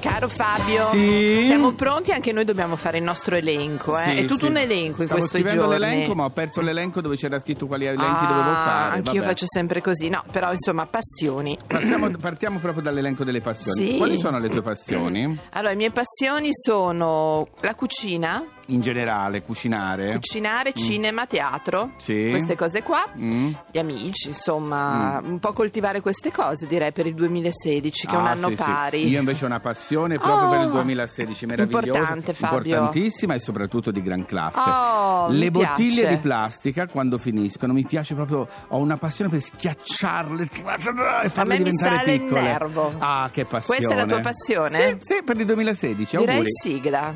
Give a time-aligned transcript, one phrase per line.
[0.00, 1.44] Caro Fabio, Sì?
[1.46, 4.02] siamo pronti, anche noi dobbiamo fare il nostro elenco, eh?
[4.02, 4.50] Sì, è tutto sì.
[4.50, 5.78] un elenco in Stavo questi giorni.
[5.78, 8.94] l'elenco, ma ho perso l'elenco dove c'era scritto quali elenchi Ah, dovevo fare.
[8.96, 9.24] Anch'io vabbè.
[9.26, 11.56] faccio sempre così, no, però insomma, passioni.
[11.64, 13.96] Passiamo- partiamo proprio dall'elenco delle passioni.
[13.96, 15.38] Quali sono le tue passioni?
[15.50, 20.14] Allora, le mie passioni sono la cucina, In generale, cucinare?
[20.14, 21.92] cucinare, cinema, teatro?
[21.98, 22.26] Sì.
[22.30, 23.04] queste cose qua.
[23.18, 23.52] Mm.
[23.70, 28.26] Gli amici, insomma, un po' coltivare queste cose direi per il 2016, che è un
[28.26, 29.10] Ah, anno pari.
[29.12, 32.56] Io invece ho una passione proprio Oh, per il 2016, meravigliosa, importante, Fabio.
[32.74, 34.58] importantissima e soprattutto di gran classe.
[34.58, 36.08] Oh, Le bottiglie piace.
[36.08, 41.58] di plastica quando finiscono mi piace proprio, ho una passione per schiacciarle e farle me
[41.58, 42.40] mi diventare sale il piccole.
[42.40, 42.94] nervo.
[42.98, 43.78] Ah, che passione.
[43.80, 44.76] Questa è la tua passione?
[44.78, 46.50] Sì, sì, per il 2016, direi auguri.
[46.60, 47.14] sigla.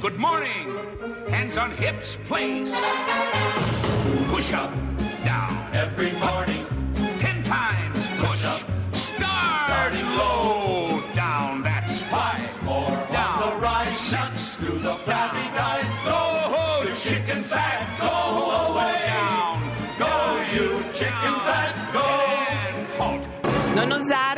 [0.00, 0.72] Good morning.
[1.30, 2.74] Hands on hips, please.
[4.28, 4.70] Push up,
[5.24, 5.56] down.
[5.72, 6.63] Every morning.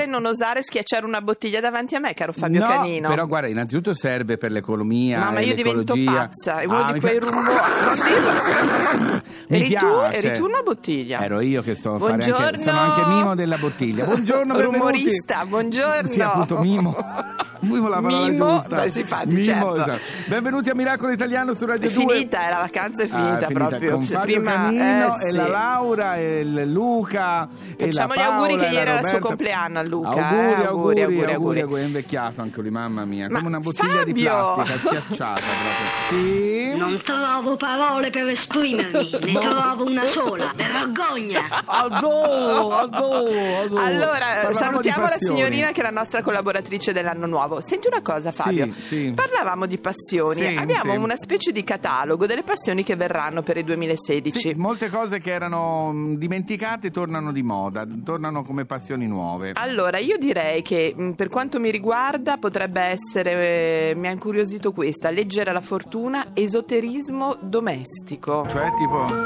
[0.06, 3.08] Non osare schiacciare una bottiglia davanti a me, caro Fabio no, Canino.
[3.08, 6.12] però guarda, innanzitutto serve per l'economia No, ma e io divento l'ecologia.
[6.12, 7.54] pazza, è uno Ah, di quei fa- rumori.
[9.48, 10.16] Mi eri, tu, piace.
[10.28, 11.20] eri tu una bottiglia.
[11.20, 12.58] Ero io che sono, fare anche, Buongiorno.
[12.58, 14.04] sono anche mimo della bottiglia.
[14.04, 14.76] Buongiorno, benvenuti.
[14.78, 16.08] Rumorista, buongiorno.
[16.08, 16.94] Sì, appunto, mimo.
[17.58, 18.76] Mimo la parola Mimo, giusta.
[18.82, 19.74] beh, sì, infatti, Mimo, certo.
[19.74, 19.98] esatto.
[20.26, 22.06] Benvenuti a Miracolo Italiano su Radio È 2.
[22.14, 23.90] finita, eh, la vacanza è finita, Ah, è finita proprio.
[23.92, 24.82] con Fabio Prima, Canino
[25.18, 25.36] eh, e sì.
[25.36, 29.78] la Laura e il Luca e Facciamo gli auguri che ieri era il suo compleanno
[29.78, 31.80] a Luca, Auguri, eh, auguri, auguri, auguri, auguri, auguri.
[31.80, 34.54] È invecchiato anche lui, mamma mia, Ma come una bottiglia di Fabio!
[34.54, 36.20] plastica schiacciata proprio.
[36.20, 36.74] Sì.
[36.76, 40.52] Non trovo parole per esprimermi, ne trovo una sola.
[40.54, 41.62] Vergogna!
[41.64, 43.82] Adoro, adoro, adoro.
[43.82, 47.60] Allora, Parlavamo salutiamo la signorina che è la nostra collaboratrice dell'anno nuovo.
[47.60, 48.72] Senti una cosa, Fabio.
[48.72, 49.12] Sì, sì.
[49.14, 50.40] Parlavamo di passioni.
[50.40, 50.98] Sì, Abbiamo sì.
[50.98, 54.38] una specie di catalogo delle passioni che verranno per il 2016.
[54.38, 59.52] Sì, molte cose che erano mh, dimenticate tornano di moda, tornano come passioni nuove.
[59.54, 64.72] Allora, io direi che mh, per quanto mi riguarda potrebbe essere, eh, mi ha incuriosito
[64.72, 68.46] questa, leggere la fortuna, esoterismo domestico.
[68.48, 69.25] Cioè, tipo.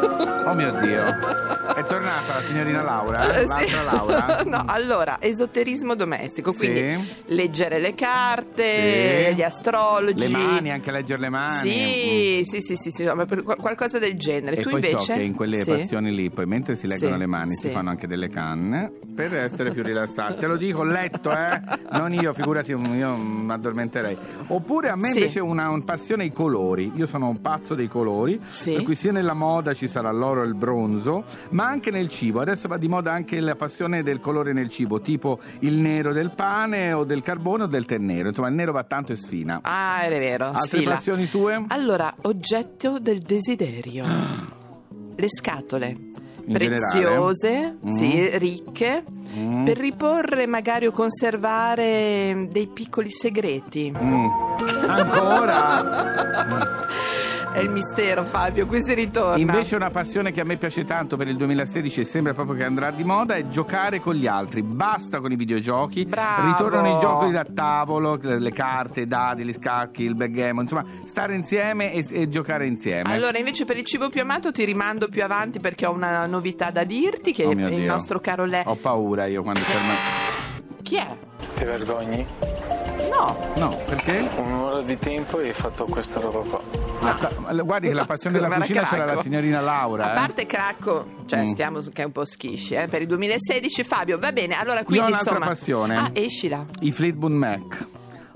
[0.00, 1.04] Oh mio Dio.
[1.74, 3.34] È tornata la signorina Laura?
[3.34, 3.46] Eh, eh?
[3.46, 3.84] L'altra sì.
[3.84, 4.42] Laura?
[4.46, 6.58] no, allora, esoterismo domestico, Sì.
[6.58, 9.34] quindi leggere le carte, Sì.
[9.34, 10.18] gli astrologi.
[10.18, 11.70] Le mani, anche leggere le mani.
[11.70, 13.14] Sì, sì, sì, sì, sì, no,
[13.58, 14.56] qualcosa del genere.
[14.56, 14.98] E tu poi invece?
[15.00, 15.70] so che in quelle Sì.
[15.70, 17.70] passioni lì, poi mentre si leggono Sì, le mani, si sì.
[17.70, 20.36] fanno anche delle canne per essere più rilassati.
[20.36, 21.60] Te lo dico, ho letto, eh?
[21.98, 24.16] Non io, figurati, io mi addormenterei.
[24.48, 25.18] Oppure a me Sì.
[25.18, 26.92] invece una un passione i colori.
[26.94, 28.72] Io sono un pazzo dei colori, Sì.
[28.72, 32.40] per cui sia nella moda ci sarà l'oro e il bronzo, ma anche nel cibo.
[32.40, 36.30] Adesso va di moda anche la passione del colore nel cibo, tipo il nero del
[36.30, 38.28] pane o del carbone o del tè nero.
[38.28, 39.58] Insomma, il nero va tanto e sfina.
[39.62, 40.94] Ah, è vero, Altre sfila.
[40.94, 41.64] passioni tue?
[41.68, 44.04] Allora, oggetto del desiderio.
[45.16, 45.96] Le scatole.
[46.48, 47.76] In preziose?
[47.84, 47.88] Mm.
[47.92, 49.04] sì, ricche,
[49.36, 49.64] Mm.
[49.66, 53.92] per riporre magari o conservare dei piccoli segreti.
[53.94, 54.26] Mm.
[54.88, 55.82] Ancora?
[57.58, 59.36] È il mistero, Fabio, qui si ritorna.
[59.36, 62.62] Invece una passione che a me piace tanto per il 2016 e sembra proprio che
[62.62, 64.62] andrà di moda è giocare con gli altri.
[64.62, 66.04] Basta con i videogiochi.
[66.04, 66.52] Bravo.
[66.52, 71.34] Ritornano i giochi da tavolo, le carte, i dadi, gli scacchi, il backgammon, insomma, stare
[71.34, 73.12] insieme e, e giocare insieme.
[73.12, 76.70] Allora, invece per il cibo più amato ti rimando più avanti perché ho una novità
[76.70, 77.86] da dirti che Oh il Dio.
[77.90, 78.62] nostro caro Le...
[78.66, 80.76] Ho paura io quando fermo.
[80.80, 81.16] Chi è?
[81.56, 82.24] Ti vergogni?
[83.10, 83.36] No.
[83.56, 84.28] No, perché?
[84.36, 86.60] Un'ora di tempo e hai fatto questa roba qua.
[87.12, 87.30] Sta-
[87.62, 90.06] guardi che la passione della cucina c'era la signorina Laura.
[90.06, 90.14] A eh.
[90.14, 91.52] parte Cracco, cioè Mm.
[91.52, 94.84] stiamo che è un po' schisci, eh, per il 2016 Fabio, va bene, allora Io
[94.84, 95.46] quindi ho un'altra insomma...
[95.52, 95.96] passione.
[95.96, 96.64] Ah, escila.
[96.80, 97.86] I Fleetwood Mac.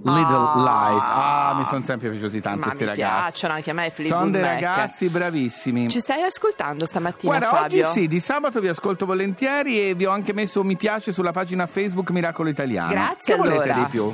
[0.04, 0.88] Little Ah.
[0.90, 1.04] Lies.
[1.06, 3.20] Ah, mi sono sempre piaciuti tanto Ma questi mi ragazzi.
[3.22, 4.52] piacciono anche a me Fleetwood Sono dei Mac.
[4.60, 5.88] ragazzi bravissimi.
[5.88, 7.86] Ci stai ascoltando stamattina, Guarda, Fabio?
[7.86, 11.12] oggi sì, di sabato vi ascolto volentieri e vi ho anche messo un mi piace
[11.12, 12.90] sulla pagina Facebook Miracolo Italiano.
[12.90, 13.78] Grazie, Che volete allora.
[13.78, 14.12] di più?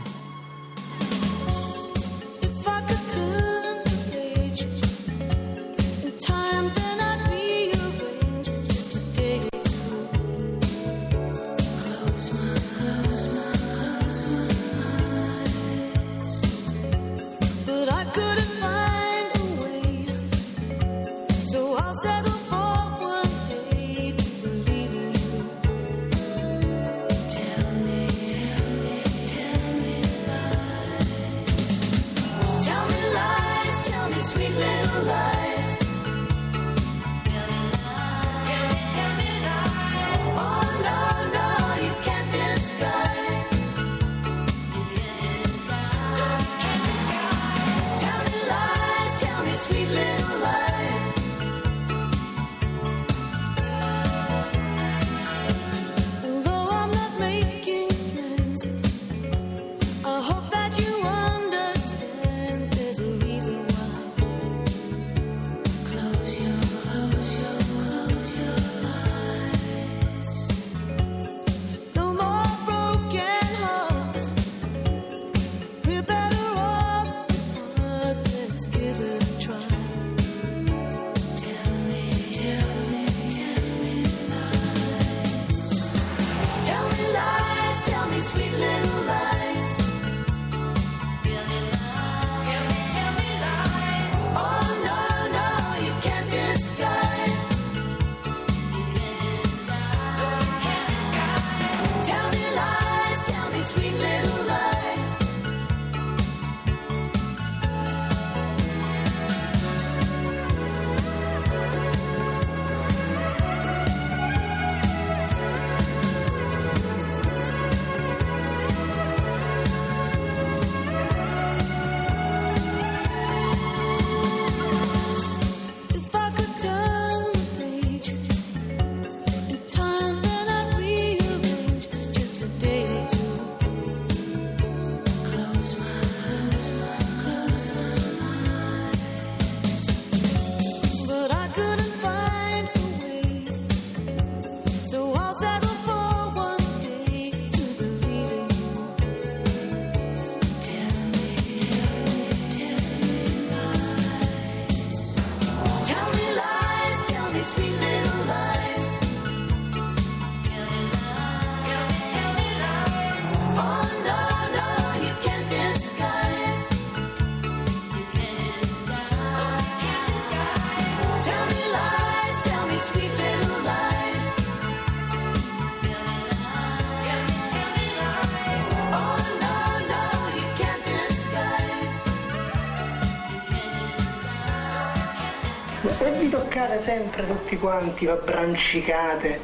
[186.99, 189.41] Sempre tutti quanti, vi abbrancicate,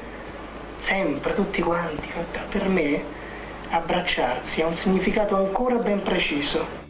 [0.81, 2.09] sempre tutti quanti,
[2.51, 3.01] per me
[3.71, 6.84] abbracciarsi ha un significato ancora ben preciso.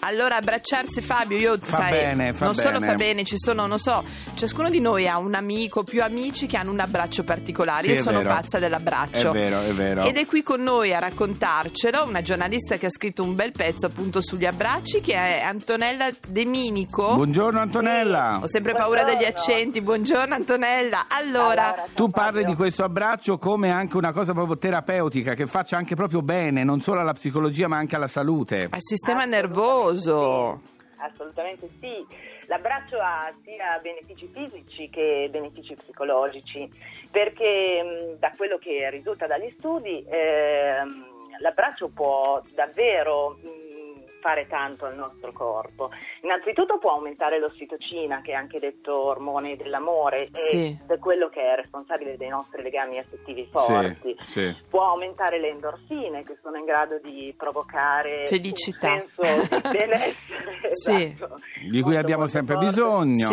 [0.00, 2.86] Allora, abbracciarsi Fabio, io Fa sai, bene, fa non solo bene.
[2.92, 4.04] fa bene, ci sono, non so,
[4.34, 7.82] ciascuno di noi ha un amico, più amici che hanno un abbraccio particolare.
[7.82, 8.30] Sì, io sono vero.
[8.30, 9.30] pazza dell'abbraccio.
[9.30, 10.02] È vero, è vero.
[10.04, 13.86] Ed è qui con noi a raccontarcelo una giornalista che ha scritto un bel pezzo
[13.86, 17.14] appunto sugli abbracci, che è Antonella De Minico.
[17.14, 18.38] Buongiorno Antonella.
[18.42, 19.80] Ho sempre paura degli accenti.
[19.80, 21.06] Buongiorno Antonella.
[21.08, 25.94] Allora, Tu parli di questo abbraccio come anche una cosa proprio terapeutica che faccia anche
[25.96, 28.68] proprio bene, non solo alla psicologia ma anche alla salute.
[28.70, 29.86] al sistema nervoso.
[31.00, 32.04] Assolutamente sì,
[32.46, 36.68] l'abbraccio ha sia benefici fisici che benefici psicologici,
[37.10, 41.06] perché mh, da quello che risulta dagli studi ehm,
[41.38, 43.67] l'abbraccio può davvero mh,
[44.20, 45.90] fare tanto al nostro corpo.
[46.22, 50.76] Innanzitutto può aumentare l'ossitocina, che è anche detto ormone dell'amore, Sì.
[50.80, 54.56] ed è quello che è responsabile dei nostri legami affettivi forti Sì, sì.
[54.68, 58.92] può aumentare le endorfine che sono in grado di provocare Felicità.
[58.94, 62.68] un senso di benessere esatto, Di cui abbiamo sempre forte.
[62.70, 63.28] bisogno.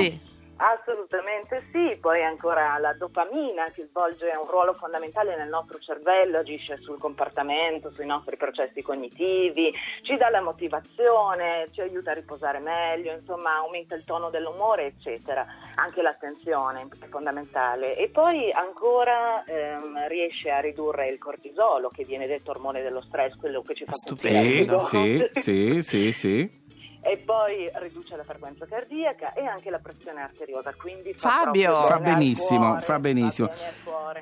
[0.57, 6.77] Assolutamente sì, poi ancora la dopamina che svolge un ruolo fondamentale nel nostro cervello, agisce
[6.77, 13.11] sul comportamento, sui nostri processi cognitivi, ci dà la motivazione, ci aiuta a riposare meglio,
[13.11, 15.45] insomma aumenta il tono dell'umore, eccetera.
[15.75, 17.97] Anche l'attenzione è fondamentale.
[17.97, 23.35] E poi ancora ehm, riesce a ridurre il cortisolo, che viene detto ormone dello stress,
[23.35, 24.79] quello che ci fa Stupendo.
[24.79, 26.63] sì, sì, sì, sì.
[27.07, 30.73] E poi riduce la frequenza cardiaca e anche la pressione arteriosa.
[30.75, 31.81] Quindi fa, Fabio!
[31.81, 33.49] Fa benissimo, cuore, fa benissimo.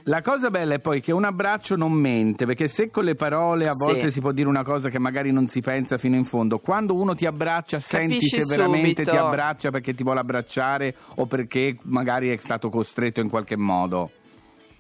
[0.04, 3.68] La cosa bella è poi che un abbraccio non mente, perché se con le parole
[3.68, 3.86] a Sì.
[3.86, 6.94] volte si può dire una cosa che magari non si pensa fino in fondo, quando
[6.96, 9.12] uno ti abbraccia senti Capisci se veramente subito.
[9.12, 14.10] ti abbraccia perché ti vuole abbracciare o perché magari è stato costretto in qualche modo.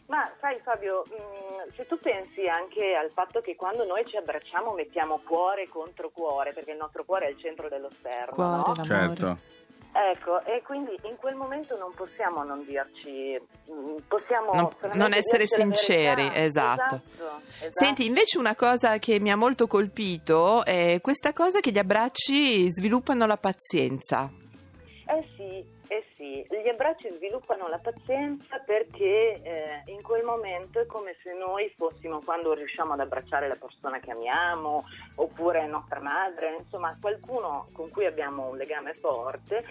[0.07, 4.73] Ma sai Fabio, mh, se tu pensi anche al fatto che quando noi ci abbracciamo
[4.73, 8.83] mettiamo cuore contro cuore, perché il nostro cuore è il centro dello sterno, Cuore, no?
[8.83, 9.37] Certo.
[9.95, 15.13] Ecco, e quindi in quel momento non possiamo non dirci, mh, possiamo Non- solamente non
[15.13, 16.95] essere sinceri, esatto.
[16.95, 17.69] Esatto, esatto.
[17.69, 22.69] Senti, invece una cosa che mi ha molto colpito è questa cosa che gli abbracci
[22.71, 24.31] sviluppano la pazienza.
[25.05, 26.12] Eh sì, eh sì,
[26.47, 32.21] gli abbracci sviluppano la pazienza perché eh, in quel momento è come se noi fossimo
[32.23, 34.83] quando riusciamo ad abbracciare la persona che amiamo
[35.15, 39.63] oppure nostra madre, insomma qualcuno con cui abbiamo un legame forte,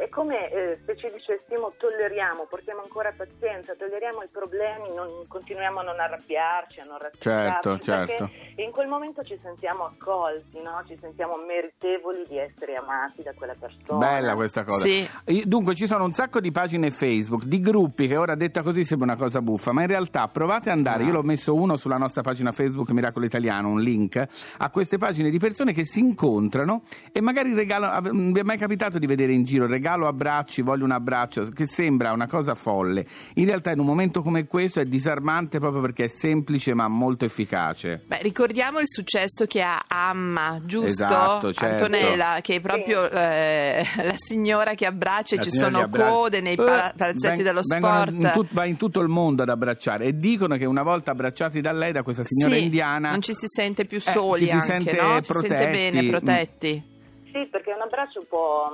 [0.00, 5.80] è come eh, se ci dicessimo tolleriamo, portiamo ancora pazienza, tolleriamo i problemi, non, continuiamo
[5.80, 8.30] a non arrabbiarci, a non Certo, razzistarci, certo.
[8.30, 10.82] perché in quel momento ci sentiamo accolti, no?
[10.86, 14.06] ci sentiamo meritevoli di essere amati da quella persona.
[14.06, 14.86] Bella questa cosa.
[14.86, 15.08] Sì.
[15.44, 19.12] Dunque ci sono un sacco di pagine Facebook, di gruppi che ora detta così sembra
[19.12, 22.22] una cosa buffa, ma in realtà provate ad andare, io l'ho messo uno sulla nostra
[22.22, 24.22] pagina Facebook Miracolo Italiano, un link
[24.58, 28.58] a queste pagine di persone che si incontrano e magari regalano, non vi è mai
[28.58, 33.06] capitato di vedere in giro regalo abbracci, voglio un abbraccio, che sembra una cosa folle.
[33.34, 37.24] In realtà in un momento come questo è disarmante proprio perché è semplice ma molto
[37.24, 38.02] efficace.
[38.06, 40.86] Beh, ricordiamo il successo che ha Amma, giusto?
[40.86, 41.84] Esatto, certo.
[41.84, 46.52] Antonella, che è proprio eh, la signora che abbraccia e ci signora sono code nei
[46.54, 48.12] Eh, pala- palazzetti dello sport.
[48.12, 51.60] in tut- va in tutto il mondo ad abbracciare e dicono che una volta abbracciati
[51.60, 54.46] da lei, da questa signora Sì, indiana, non ci si sente più eh, soli ci
[54.48, 55.16] si anche, sente no?
[55.18, 55.54] Ci si protetti.
[55.54, 56.88] sente bene, protetti.
[57.32, 58.68] Sì, perché un abbraccio può,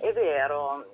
[0.00, 0.84] è vero,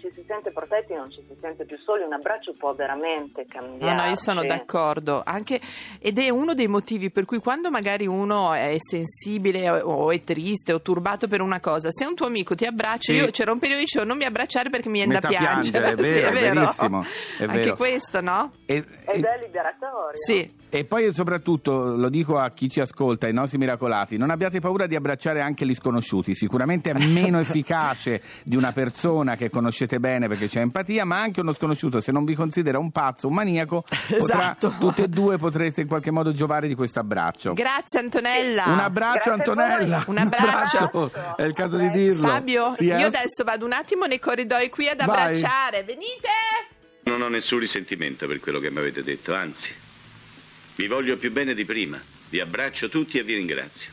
[0.00, 3.94] ci si sente protetti, non ci si sente più soli, un abbraccio può veramente cambiare.
[3.94, 5.22] No, no, io sono d'accordo.
[5.24, 5.60] Anche,
[6.00, 10.22] ed è uno dei motivi per cui quando magari uno è sensibile o, o è
[10.24, 13.18] triste o turbato per una cosa, se un tuo amico ti abbraccia, Sì.
[13.18, 15.52] io c'era un periodo che dicevo non mi abbracciare perché mi viene da piangere.
[15.70, 16.54] piangere, è Sì, vero, è vero.
[16.60, 17.04] verissimo,
[17.38, 17.76] è Anche vero.
[17.76, 18.50] questo, no?
[18.66, 20.16] E, Ed è liberatorio.
[20.24, 20.54] Sì.
[20.72, 24.86] e poi soprattutto lo dico a chi ci ascolta, ai nostri miracolati, non abbiate paura
[24.86, 30.28] di abbracciare anche gli sconosciuti, sicuramente è meno efficace di una persona che conoscete bene
[30.28, 33.82] perché c'è empatia, ma anche uno sconosciuto se non vi considera un pazzo, un maniaco,
[34.16, 34.74] potrà- Esatto.
[34.78, 37.54] tutte e due potreste in qualche modo giovare di questo abbraccio.
[37.54, 38.64] Grazie Antonella.
[38.66, 40.04] Un abbraccio Grazie Antonella.
[40.06, 41.10] Un abbraccio.
[41.36, 42.26] è il caso di dirlo.
[42.28, 43.02] Fabio, Sì, io eh?
[43.02, 45.08] adesso vado un attimo nei corridoi qui ad Vai.
[45.08, 45.82] abbracciare.
[45.82, 46.28] Venite!
[47.04, 49.70] Non ho nessun risentimento per quello che mi avete detto, anzi,
[50.76, 52.00] vi voglio più bene di prima.
[52.28, 53.90] Vi abbraccio tutti e vi ringrazio.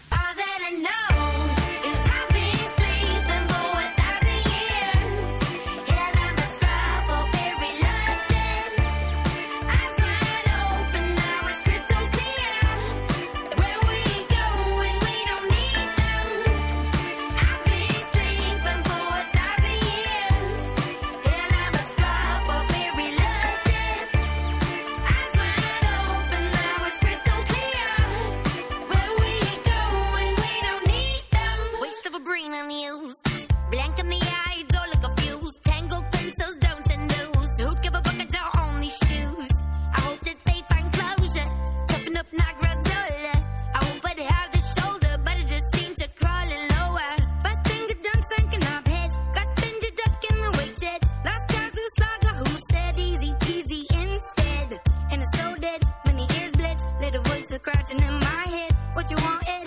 [59.07, 59.66] What you want, Ed?